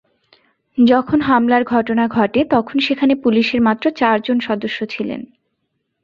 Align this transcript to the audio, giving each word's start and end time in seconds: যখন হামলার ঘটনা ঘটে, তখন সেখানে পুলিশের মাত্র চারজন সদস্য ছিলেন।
যখন 0.77 1.19
হামলার 1.21 1.63
ঘটনা 1.63 2.03
ঘটে, 2.07 2.39
তখন 2.49 2.77
সেখানে 2.79 3.13
পুলিশের 3.15 3.61
মাত্র 3.61 3.85
চারজন 3.91 4.37
সদস্য 4.39 4.79
ছিলেন। 4.85 5.21